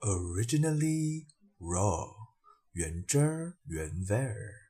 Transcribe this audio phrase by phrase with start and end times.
[0.00, 1.26] originally
[1.58, 2.08] raw
[2.72, 4.62] 原汁儿原味儿。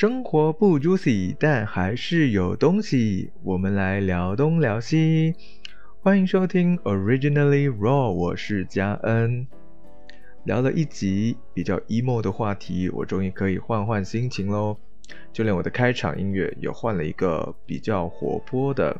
[0.00, 3.32] 生活不 juicy，但还是有东西。
[3.42, 5.34] 我们来聊东聊西，
[6.00, 9.48] 欢迎收听 Originally Raw，我是嘉恩。
[10.44, 14.76] 聊了一集比较 emo 的话题，我终于可以换换心情喽。
[15.32, 18.96] 就连我的开场音乐也换了一个比较活泼的。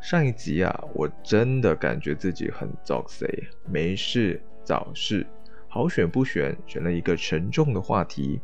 [0.00, 3.28] 上一集啊，我真的感觉自己很早 say，
[3.70, 5.26] 没事找事，
[5.68, 8.40] 好选不选，选了一个沉重的话题。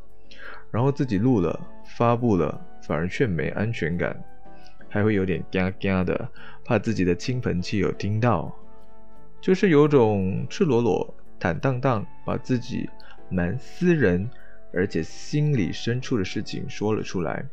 [0.72, 4.20] 然后自己录了，发布了，反而却没安全感，
[4.88, 6.28] 还会有点嘎嘎的，
[6.64, 8.50] 怕自己的亲朋戚友听到，
[9.41, 12.88] 就是有种赤裸裸、坦荡荡，把自己
[13.28, 14.28] 蛮私人，
[14.72, 17.44] 而且心里深处的事情说了出来，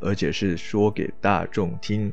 [0.00, 2.12] 而且是说给大众听。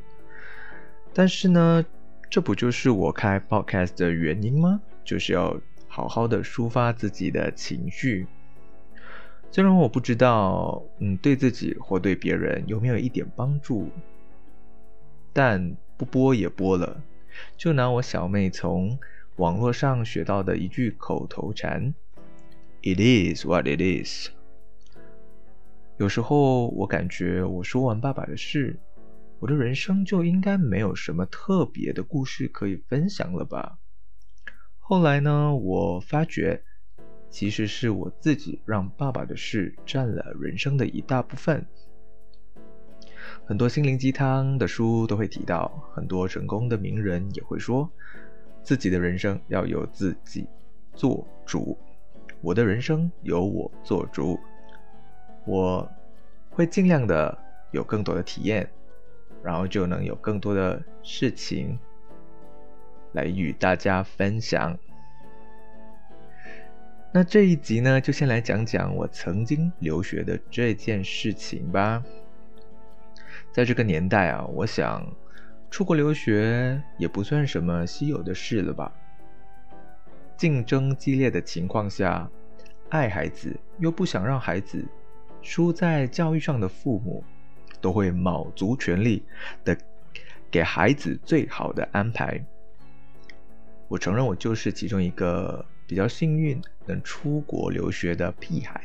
[1.13, 1.85] 但是呢，
[2.29, 4.81] 这不就是我开 podcast 的原因吗？
[5.03, 8.25] 就是要好好的抒发自己的情绪。
[9.53, 13.87] 虽然我不知道，嗯，对自己或对别人有没有一点帮助，
[15.31, 16.99] 但不播也播了。
[17.55, 18.97] 就拿我小妹从
[19.35, 21.93] 网络上学到的一句口头禅
[22.81, 24.29] ：“It is what it is。”
[25.97, 28.79] 有时候我感觉我说完爸爸的事，
[29.37, 33.77] 我的人生就应该没有什么特别的故事可以分享了吧。
[34.79, 36.63] 后来呢，我发觉。
[37.33, 41.65] 其实是我自己让爸爸的事占了人生的一大部分。
[43.43, 47.89] 很多心灵鸡汤的书都会提到，很多成功的名人也会说，
[48.61, 50.47] 自己的人生要由自己
[50.93, 51.75] 做主。
[52.39, 54.39] 我的人生由我做主，
[55.47, 55.91] 我
[56.51, 57.35] 会尽量的
[57.71, 58.69] 有更多的体验，
[59.41, 61.79] 然后就能有更多的事情
[63.13, 64.77] 来与大家分享。
[67.15, 72.03] 那这一集呢，就先来讲讲我曾经留学的这件事情吧。
[73.51, 75.07] 在这个年代啊，我想
[75.69, 78.91] 出国留学也不算什么稀有的事了吧。
[80.35, 82.27] 竞争激烈的情况下，
[82.89, 84.83] 爱孩子又不想让孩子
[85.43, 87.23] 输在教育上的父母，
[87.79, 89.23] 都会卯足全力
[89.63, 89.77] 的
[90.49, 92.43] 给孩子最好的安排。
[93.87, 95.63] 我承认，我就是其中一个。
[95.85, 98.83] 比较幸运能出国留学的屁孩，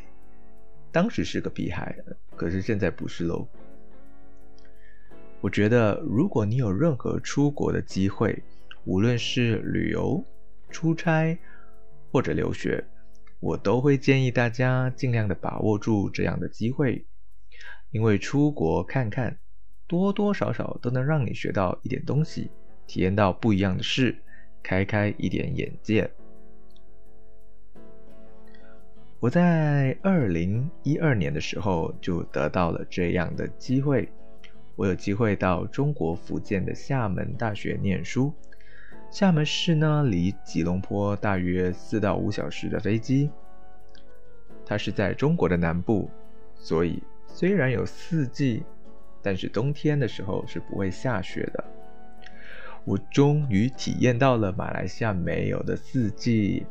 [0.92, 1.96] 当时是个屁孩，
[2.36, 3.46] 可是现在不是喽。
[5.40, 8.42] 我觉得，如果你有任何出国的机会，
[8.84, 10.24] 无论是旅游、
[10.70, 11.38] 出差
[12.10, 12.84] 或者留学，
[13.38, 17.06] 我都会建议大家尽量的把握住这样的机会，
[17.90, 19.38] 因为出国看看，
[19.86, 22.50] 多多少少都能让你学到一点东西，
[22.86, 24.16] 体验到不一样的事，
[24.62, 26.10] 开开一点眼界。
[29.20, 34.08] 我在二零一二年的时候就得到了这样的机会，
[34.76, 38.32] 我有机会到中国福建的厦门大学念书。
[39.10, 43.28] 厦门市呢，离吉隆坡大约四到五小时的飞机。
[44.64, 46.08] 它是在中国的南部，
[46.54, 48.62] 所以虽然有四季，
[49.20, 51.64] 但是冬天的时候是不会下雪的。
[52.84, 56.66] 我终于体验到了马来西亚没有的四季。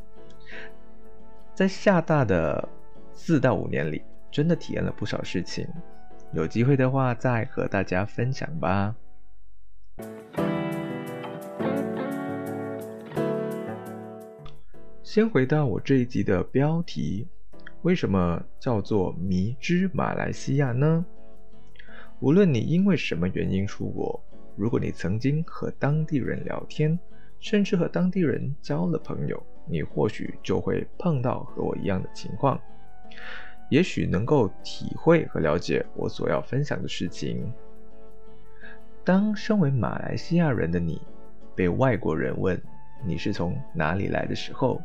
[1.57, 2.69] 在厦大的
[3.16, 5.68] 四到五年里，真的体验了不少事情。
[6.31, 8.95] 有机会的话，再和大家分享吧。
[15.01, 17.28] 先回到我这一集的标题，
[17.81, 21.03] 为什么叫做“迷之马来西亚”呢？
[22.19, 24.24] 无论你因为什么原因出国，
[24.56, 27.00] 如果你曾经和当地人聊天，
[27.39, 29.44] 甚至和当地人交了朋友。
[29.67, 32.59] 你或许就会碰到和我一样的情况，
[33.69, 37.51] 也许能够体会和了解我所要分享的事情。
[39.03, 41.01] 当身为马来西亚人的你
[41.55, 42.61] 被外国人问
[43.05, 44.81] 你是从哪里来的时候，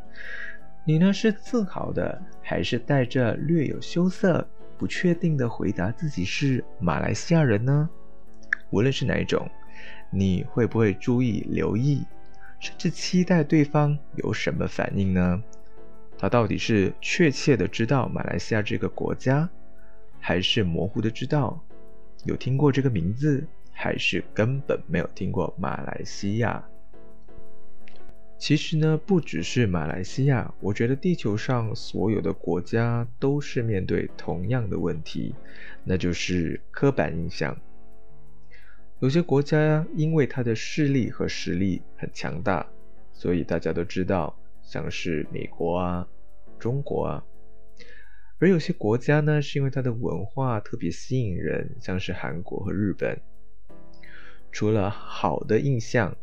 [0.85, 4.45] 你呢是自豪的，还是带着略有羞涩、
[4.77, 7.89] 不确定的回答自己是马来西亚人呢？
[8.69, 9.49] 无论是哪一种，
[10.09, 12.05] 你会不会注意留意？
[12.63, 15.43] 甚至期待对方有什么反应呢？
[16.17, 19.49] 他到底是确切的知道马来西亚这个国家，
[20.21, 21.61] 还是模糊的知道？
[22.23, 26.63] 有听过这个名字，还是根本没有听过马来西亚？
[28.37, 35.35] 其实呢，不只是马来西亚，我觉得地球上所有的国家都是面对同样的问题，
[35.83, 37.57] 那就是刻板印象。
[39.03, 42.65] 有些国家因为它的势力和实力很强大，
[43.11, 46.07] 所以大家都知道，像是美国啊、
[46.57, 47.23] 中国啊；
[48.39, 53.19] 而有些国家呢，是因为它的文化特别吸引人，像是韩国和日本。
[54.53, 56.15] 除了好的印象。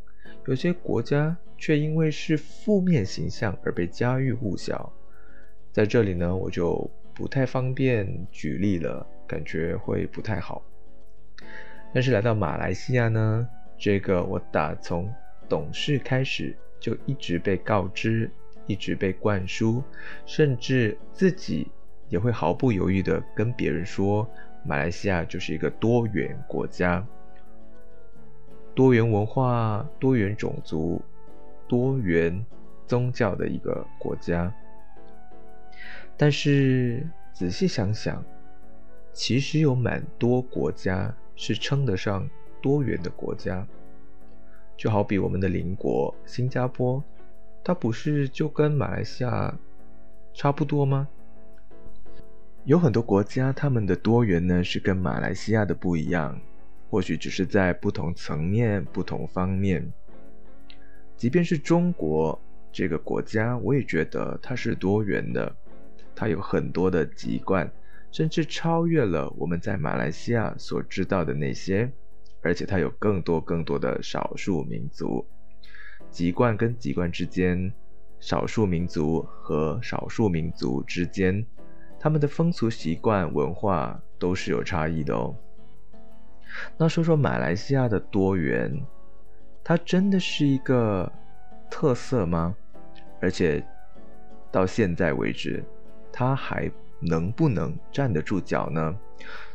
[0.47, 4.91] 有些国家却因为是负面形象而被家喻户晓，
[5.71, 10.65] 在这里呢，我就不太方便举例了，感觉会不太好。
[11.93, 15.13] 但是来到马来西亚呢，这个我打从
[15.49, 18.31] 懂事开始就一直被告知，
[18.67, 19.83] 一直被灌输，
[20.25, 21.71] 甚至自己
[22.09, 24.29] 也会毫不犹豫地跟别人说，
[24.65, 27.07] 马来西亚就是一个多元国家。
[28.73, 31.03] 多元文化、多元种族、
[31.67, 32.47] 多元
[32.87, 34.51] 宗教的一个国家，
[36.17, 38.25] 但是仔细想想，
[39.13, 42.29] 其实有蛮多国家是称得上
[42.61, 43.67] 多元的国家。
[44.77, 47.03] 就好比我们的邻国新加坡，
[47.65, 49.59] 它不是就跟马来西亚
[50.35, 51.09] 差不多吗？
[52.65, 56.39] 有很多国家，他们的多元呢是跟马来西亚的不一样。
[56.91, 59.91] 或许只是在不同层面、不同方面。
[61.17, 62.39] 即便是中国
[62.71, 65.57] 这个国家，我也觉得它是多元的，
[66.15, 67.71] 它有很多的籍贯，
[68.11, 71.91] 甚至超越了我们在马来西亚所知道的那些。
[72.43, 75.27] 而且它有更多更多的少数民族，
[76.11, 77.71] 籍贯跟籍贯之间，
[78.19, 81.45] 少数民族和少数民族之间，
[81.99, 85.37] 他们的风俗习惯、文化都是有差异的哦。
[86.79, 88.87] 那说说马来西亚的多元，
[89.63, 91.13] 它真的是一个
[91.71, 92.57] 特色吗？
[93.21, 93.63] 而且
[94.51, 95.63] 到现在为止，
[96.11, 98.95] 它还能不能站得住脚呢？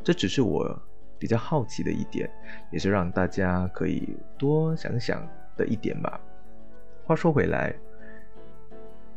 [0.03, 0.79] 这只是我
[1.17, 2.29] 比较好奇的一点，
[2.71, 6.19] 也是让大家可以多想想的一点吧。
[7.03, 7.73] 话说回来，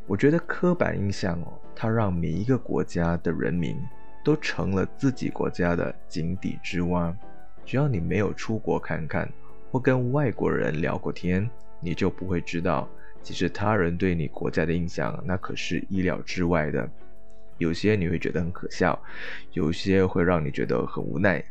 [0.07, 3.79] 我觉得刻板印象哦，它让每一个国家的人民
[4.25, 7.15] 都成了自己国家的井底之蛙。
[7.65, 9.31] 只要你没有出国看看，
[9.71, 11.49] 或跟外国人聊过天，
[11.81, 12.89] 你就不会知道，
[13.23, 16.89] 其实他人对你国家的印象，那可是意料之外的。
[17.59, 18.99] 有些你会觉得很可笑，
[19.53, 21.45] 有些会让你觉得很无奈。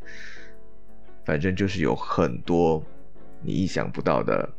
[1.24, 2.84] 反正就是有很多
[3.42, 4.50] 你意想不到的。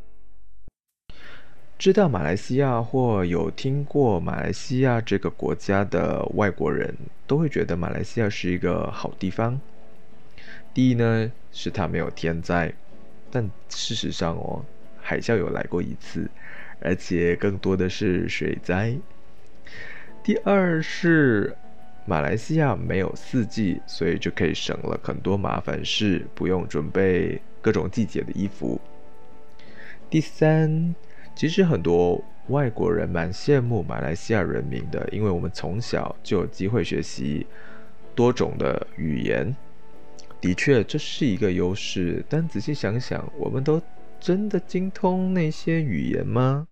[1.77, 6.93] 知道马来西亚或有听过马来西亚这个国家的外国人
[7.25, 9.59] 都会觉得马来西亚是一个好地方。
[10.73, 12.71] 第一呢，是它没有天灾，
[13.31, 14.63] 但事实上哦，
[15.01, 16.29] 海啸有来过一次，
[16.81, 18.95] 而且更多的是水灾。
[20.21, 21.55] 第二是
[22.05, 28.79] 马来西亚没有四季，所以就可以省了很多麻烦事，不用准备各种季节的衣服。
[30.09, 30.95] 第三，
[31.35, 37.45] 其实很多外国人蛮羡慕马来西亚人民的，因为我们从小就有机会学习
[38.15, 39.55] 多种的语言。
[40.41, 43.81] 的确，这是一个优势，但仔细想想，我们都
[44.19, 46.68] 真的精通那些语言吗？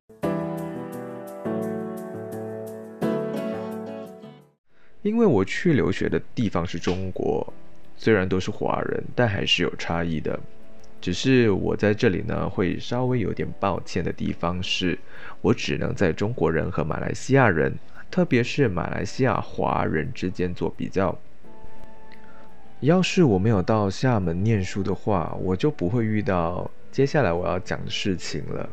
[5.07, 7.53] 因为我去留学的地方是中国，
[7.95, 10.37] 虽然都是华人，但还是有差异的。
[10.99, 14.99] 只是我在这里呢，会稍微有点抱歉的地方是，
[15.39, 17.73] 我只能在中国人和马来西亚人，
[18.11, 21.17] 特别是马来西亚华人之间做比较。
[22.81, 28.69] 要是我没有到厦门念书的话，我就不会遇到接下来我要讲的事情了。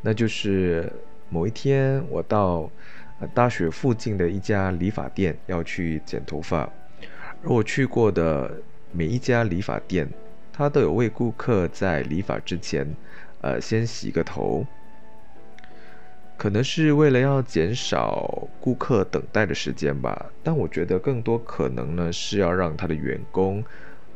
[0.00, 0.90] 那就是
[1.28, 2.70] 某一天，我到
[3.32, 6.68] 大学附近的一家理发店要去剪头发，
[7.42, 8.50] 而我去过的
[8.92, 10.08] 每一家理发店，
[10.52, 12.86] 他都有为顾客在理发之前，
[13.40, 14.66] 呃，先洗个头。
[16.36, 23.64] 可能是为了要减少顾客等待的时间吧，但我觉得更多可能呢是要让他的员工，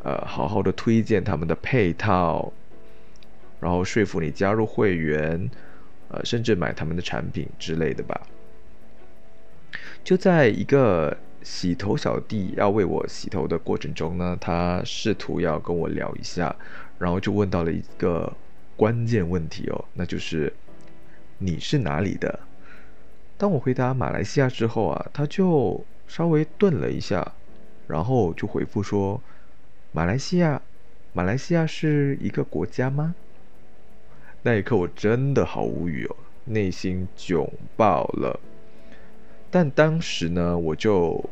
[0.02, 2.52] 呃，好好的推荐他们的配套，
[3.61, 5.49] 然后说服你加入会员，
[6.09, 8.21] 呃，甚至买他们的产品之类的吧。
[10.05, 16.55] 就在一个洗头小弟要为我洗头的过程中呢，他试图要跟我聊一下，
[16.99, 18.33] 然后就问到了一个
[18.76, 20.52] 关键问题哦，那就是。
[21.40, 22.40] 你是哪里的？
[23.37, 27.33] 当我回答马来西亚之后啊，他就稍微顿了一下，
[27.87, 29.23] 然后就回复说
[29.95, 30.61] ：“马来西亚，
[31.12, 33.14] 马来西亚是一个国家吗？
[34.43, 38.40] 那一刻我真的好无语哦，内心囧爆了。
[39.50, 41.25] 但当时呢，我就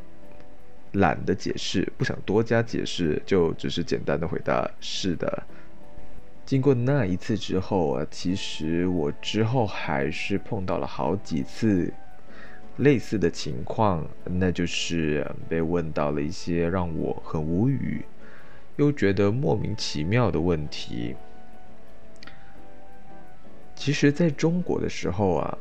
[0.93, 5.43] 懒得解释，不想多加解释，就只是简单的回答是的。
[6.47, 11.93] 经过那一次之后啊，其实我之后还是碰到了好几次
[12.77, 18.05] 类似的情况，那就是被问到了一些让我很无语
[18.77, 21.17] 又觉得莫名其妙的问题。
[23.75, 25.59] 其实，在中国的时候啊，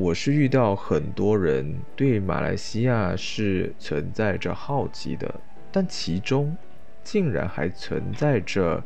[0.00, 5.38] 我是遇到很多人对马来西亚是存在着好奇的，
[5.70, 6.56] 但其中
[7.04, 8.82] 竟然还存在着。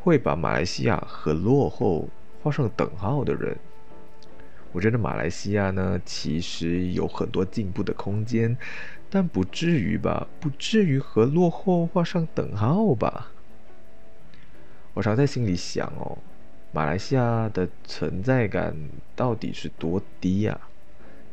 [0.00, 2.08] 会把马来西亚和落后
[2.42, 3.56] 画上等号的人，
[4.72, 8.56] 我觉得马来西亚呢，其实有很多进步的空间，
[9.08, 10.26] 但不至于吧？
[10.40, 13.30] 不至于和落后画上等号吧？
[14.94, 16.18] 我常在心里想哦，
[16.74, 18.74] 马来西亚的存在感
[19.14, 20.58] 到底是多低呀？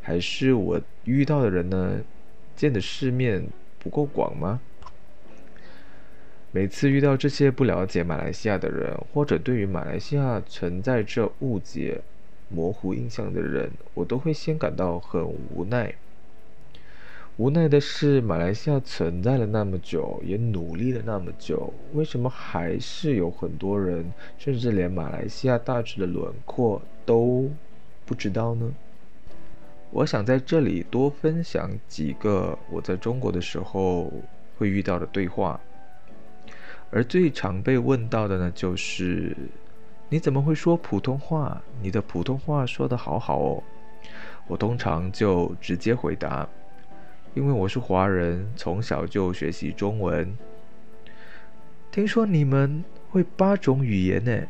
[0.02, 2.02] 还是我遇到的人呢，
[2.56, 3.48] 见的世面
[3.80, 4.60] 不够广吗？
[6.52, 12.02] 每次遇到这些不了解马来西亚的人，或者对于马来西亚存在着误解、
[12.50, 15.96] 模糊印象的人，我都会先感到很无奈。
[17.40, 27.50] 无奈的是，马来西亚存在了那么久，也努力了那么久，为什么还是有很多人，甚至连马来西亚大致的轮廓都
[28.06, 28.70] 不知道呢？
[29.90, 34.12] 我想在这里多分享几个我在中国的时候
[34.58, 35.58] 会遇到的对话。
[36.92, 39.34] 而最常被问到的呢，就是
[40.10, 41.62] 你怎么会说普通话？
[41.82, 43.64] 你的普通话说得好好哦。
[44.46, 46.50] 我通常就直接回答，
[47.40, 50.38] 因为我是华人，从小就学习中文。
[51.90, 54.42] 听说你们会八种语言呢？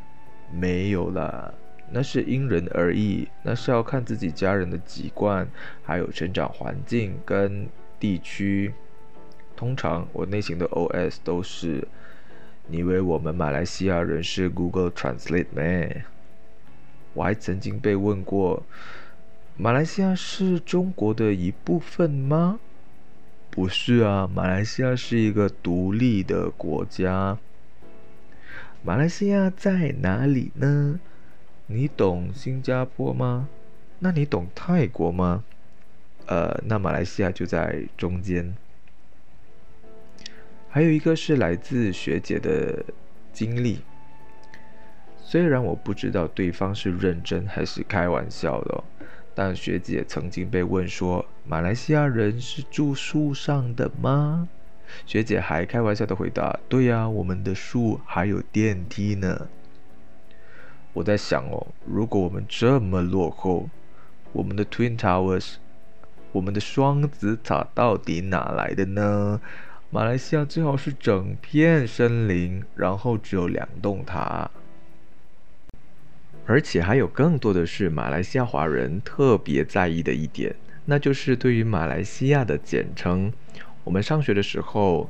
[0.52, 1.54] 没有啦，
[1.92, 5.48] 那是因人而异，那是要看自己家人的籍贯，
[5.84, 7.70] 还有成长环境跟
[8.00, 8.74] 地区。
[9.56, 11.88] 通常我内心的 OS 都是。
[12.66, 16.06] 你以为我们马来西亚人是 Google Translate 咩？
[17.14, 18.64] 我还曾经被问过，
[19.58, 22.60] 马来西亚是中国的一部分吗？
[23.52, 27.38] 不是啊，马来西亚是一个独立的国家。
[28.82, 31.00] 马来西亚在哪里呢？
[31.68, 33.50] 你懂新加坡吗？
[34.00, 35.44] 那你懂泰国吗？
[36.28, 38.56] 呃，那马来西亚就在中间。
[40.70, 42.86] 还有一个是来自学姐的
[43.34, 43.80] 经历，
[45.18, 48.84] 虽然我不知道对方是认真还是开玩笑的，
[49.42, 54.50] 但学姐曾经被问说：“马来西亚人是住树上的吗？”
[55.08, 59.48] 学姐还开玩笑的回答：“对呀，我们的树还有电梯呢。”
[60.92, 63.70] 我在想哦，如果我们这么落后，
[64.34, 65.54] 我们的 Twin Towers，
[66.34, 69.40] 我们的双子塔到底哪来的呢？
[69.90, 74.52] 马来西亚最好是整片森林，然后只有两栋塔。
[76.50, 83.32] 而且还有更多的是马来西亚华人特别在意的一点，那就是对于马来西亚的简称。
[83.84, 85.08] 我们上学的时候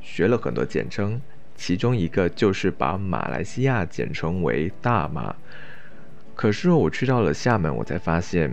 [0.00, 1.22] 学了很多简称，
[1.54, 5.32] 其中一个就是把马来西亚简称为大马。
[6.34, 8.52] 可是我去到了厦门，我才发现，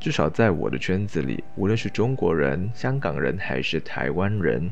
[0.00, 4.68] 至少在我的圈子里，无论是中国人、香港人还是台湾人。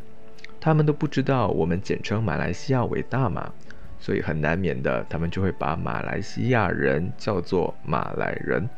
[0.60, 3.52] 他们都不知道我们简称马来西亚为大马，
[3.98, 8.68] 所以很难免的，他们就会把马来西亚人叫做马来人，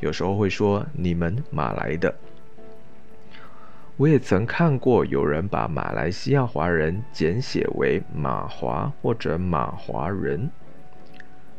[0.00, 2.14] 有时候会说你们马来的。
[3.96, 10.48] 我也曾看过有人把马来西亚华人简写为马华或者马华人，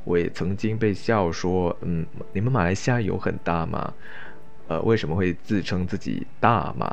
[0.06, 3.94] 我也曾经被笑说，嗯，你们马来西亚有很大吗？
[4.68, 6.88] 呃，为什么会自称自己大马？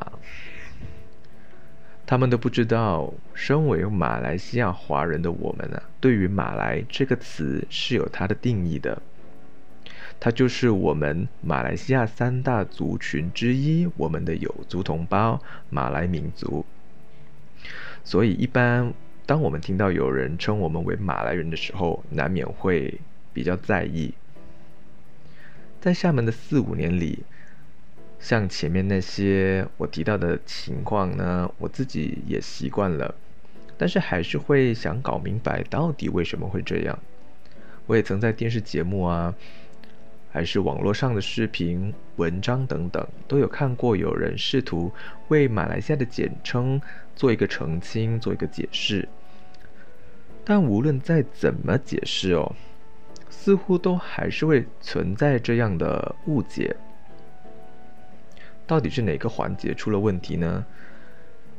[2.07, 9.03] 他们都不知道，身为马来西亚华人的我们呢，对于“马来”这个词是有它的定义的。
[10.21, 16.65] 它就是我们马来西亚三大族群之一，我们的有族同胞——马来民族。
[18.05, 18.95] 所以，一般
[19.27, 23.01] 当我们听到有人称我们为马来人的时候，难免会
[23.33, 24.15] 比较在意。
[25.81, 27.25] 在厦门的四五年里。
[28.19, 33.15] 像前面那些我提到的情况呢，我自己也习惯了，
[33.77, 36.99] 但是还是会想搞明白到底为什么会这样。
[37.87, 39.33] 我也曾在电视节目啊，
[40.33, 44.93] 还是网络上的视频、文章等等，都有看过有人试图
[45.29, 46.81] 为马来西亚的简称
[47.15, 49.09] 做一个澄清、做一个解释。
[50.45, 52.55] 但无论再怎么解释哦，
[53.29, 56.75] 似乎都还是会存在这样的误解。
[58.67, 60.65] 到底是哪个环节出了问题呢？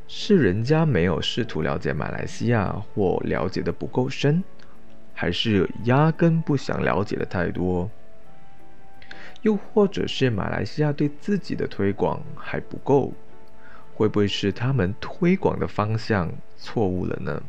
[0.09, 4.43] 是人家没有试图了解马来西亚，或了解的不够深，
[5.13, 7.89] 还是压根不想了解的太多？
[9.41, 13.13] 又或者是马来西亚对自己的推广还不够？
[13.93, 17.43] 会不会是他们推广的方向错误了呢？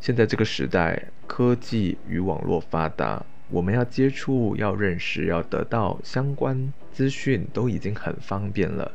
[0.00, 8.90] 现在这个时代，科技与网络发达，我们要接触、要认识、要得到相关资讯，都已经很方便了。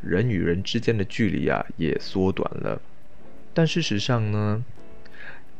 [0.00, 2.80] 人与人之间的距离啊，也缩短了。
[3.52, 4.64] 但事实上呢，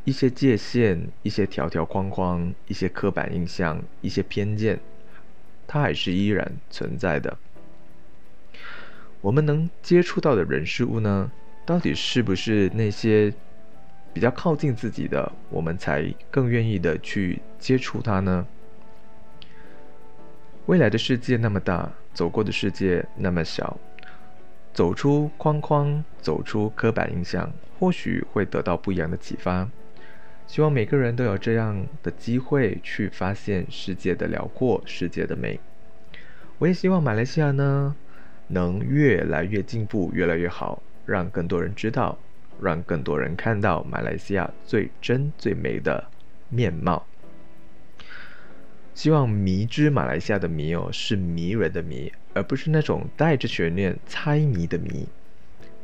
[0.05, 4.79] 一些界限、一些条条框框、一些刻板印象、一些偏见，
[5.67, 7.37] 它还是依然存在的。
[9.19, 11.29] 我们能接触到的人事物呢，
[11.65, 13.33] 到底是不是那些
[14.13, 18.47] 比较靠近自己的，我们才更愿意的去接触它呢？
[20.65, 23.77] 未来的世界那么大，走过的世界那么小，
[24.73, 29.69] 走出框框，走出刻板印象，或许会得到不一样的启发。
[30.47, 35.59] 希望每个人都有这样的机会去发现世界的辽阔，世界的美。
[36.57, 37.95] 我也希望马来西亚呢。
[38.51, 42.17] 能越来越进步，越来越好，让更多人知道，
[42.59, 46.03] 让更多人看到马来西亚最真最美的
[46.49, 47.05] 面貌。
[48.99, 55.07] 希望迷之马来西亚的迷哦，是迷人的迷，而不是那种带着悬念猜谜的谜。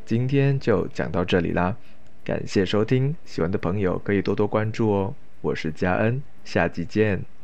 [0.05, 1.77] 今天就讲到这里啦，
[2.25, 5.15] 感谢收听，喜欢的朋友可以多多关注哦。
[5.39, 7.35] 我是佳恩，下期见。